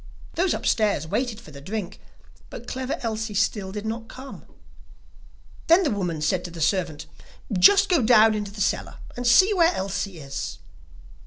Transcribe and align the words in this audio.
Those 0.33 0.55
upstairs 0.55 1.05
waited 1.05 1.39
for 1.39 1.51
the 1.51 1.61
drink, 1.61 1.99
but 2.49 2.65
Clever 2.67 2.97
Elsie 3.03 3.35
still 3.35 3.71
did 3.71 3.85
not 3.85 4.07
come. 4.07 4.47
Then 5.67 5.83
the 5.83 5.91
woman 5.91 6.21
said 6.23 6.43
to 6.45 6.49
the 6.49 6.59
servant: 6.59 7.05
'Just 7.53 7.87
go 7.87 8.01
down 8.01 8.33
into 8.33 8.49
the 8.51 8.61
cellar 8.61 8.97
and 9.15 9.27
see 9.27 9.53
where 9.53 9.75
Elsie 9.75 10.17
is. 10.17 10.57